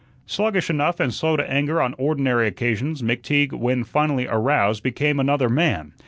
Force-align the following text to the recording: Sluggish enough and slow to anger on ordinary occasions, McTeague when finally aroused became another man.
Sluggish 0.25 0.67
enough 0.71 0.99
and 0.99 1.13
slow 1.13 1.37
to 1.37 1.47
anger 1.47 1.79
on 1.79 1.93
ordinary 1.99 2.47
occasions, 2.47 3.03
McTeague 3.03 3.53
when 3.53 3.83
finally 3.83 4.25
aroused 4.27 4.81
became 4.81 5.19
another 5.19 5.47
man. 5.47 5.93